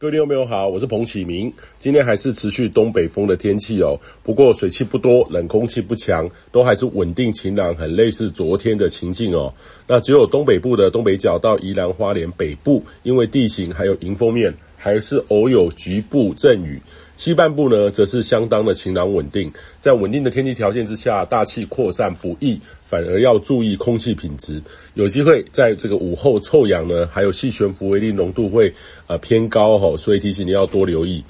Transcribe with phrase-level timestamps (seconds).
[0.00, 1.52] 各位听众朋友好，我是彭启明。
[1.80, 9.52] 今天还是持续东北风的天气哦，不过水汽不多，冷空气不强，都还是稳定晴朗，很类似昨天的情境哦。
[9.88, 16.80] 那只有东北部的东北角到宜兰花莲北部，因为地形还有迎风面，还是偶有局部阵雨。
[17.18, 19.52] 西半部呢，则是相当的晴朗稳定。
[19.80, 24.62] 在稳定的天气条件之下，大气扩散不易，反而要注意空气品质。
[24.94, 28.72] 有机会在这个午后臭氧呢，还有细悬浮微粒浓度会
[29.08, 31.24] 呃偏高吼，所以提醒你要多留意。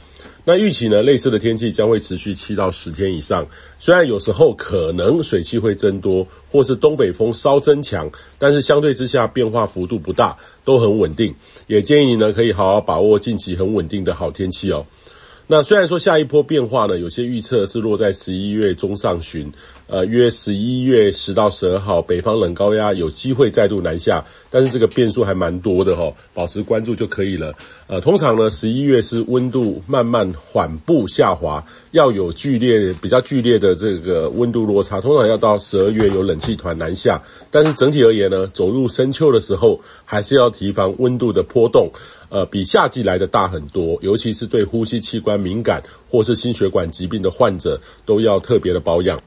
[0.48, 3.48] 那预期呢，类似的天气将会持续七到十天以上。
[3.78, 11.34] 虽然有时候可能水汽会增多，或是东北风稍增强，但是相对之下变化幅度不大，都很稳定。
[11.66, 14.86] 也建议你呢，可以好好把握近期很稳定的好天气哦。
[15.50, 19.50] 那虽然说下一波变化呢，有些预测是落在十一月中上旬，
[19.86, 27.54] 呃，约十一月十到十二号，北方冷高压有机会再度南下，但是这个变数还蛮多的齁，保持关注就可以了。
[27.86, 41.90] 呃，通常呢，十一月是温度慢慢缓步下滑，要有剧烈、比较剧烈的这个温度落差，通常要到十二月有冷气团南下，但是整体而言呢，走入深秋的时候，还是要提防温度的波动。
[42.30, 49.18] 呃，比夏季来的大很多，尤其是对呼吸器官敏感或是心血管疾病的患者，都要特别的保养。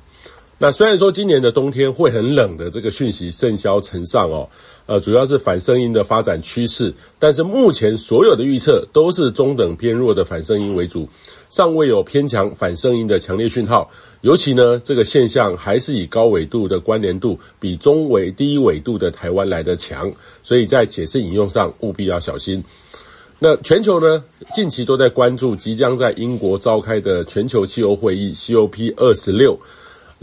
[0.63, 4.49] 那虽然说今年的冬天会很冷的这个讯息甚嚣尘上哦，
[4.85, 11.09] 呃，主要是反声音的发展趋势，但是目前所有的预测都是中等偏弱的反声音为主，
[11.49, 13.89] 尚未有偏强反声音的强烈讯号。
[14.21, 22.63] 尤其呢，这个现象还是以高纬度的关联度比中纬低纬度的台湾来得强，所以在解释引用上务必要小心。
[23.39, 24.23] 那全球呢，
[24.53, 29.59] 近期都在关注即将在英国召开的全球气候会议 COP 二十六。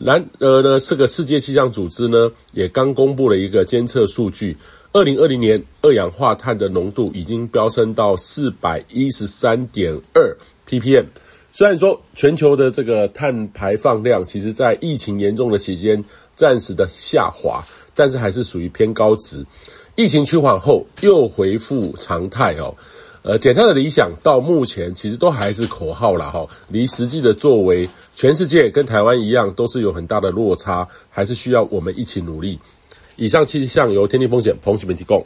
[0.00, 4.56] 然而呢，这个世界气象组织呢，也刚公布了一个监测数据，
[4.92, 10.36] 二零二零年二氧化碳的浓度已经飙升到四百一十三点二
[10.68, 11.06] ppm。
[11.50, 16.04] 虽然说全球的这个碳排放量，其实在疫情严重的期间
[16.36, 17.64] 暂时的下滑，
[17.96, 19.44] 但是还是属于偏高值。
[19.96, 22.76] 疫情趋缓后又恢复常态哦。
[23.28, 32.58] 呃，简单的理想到目前其实都还是口号啦哈，离实际的作为，全世界跟台湾一样都是有很大的落差，还是需要我们一起努力。
[33.16, 35.22] 以上气象由天地风险彭启明提供。